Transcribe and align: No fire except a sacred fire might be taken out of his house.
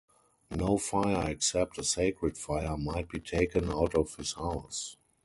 No 0.49 0.79
fire 0.79 1.29
except 1.29 1.77
a 1.77 1.83
sacred 1.83 2.35
fire 2.35 2.75
might 2.75 3.07
be 3.07 3.19
taken 3.19 3.69
out 3.71 3.93
of 3.93 4.15
his 4.15 4.33
house. 4.33 4.97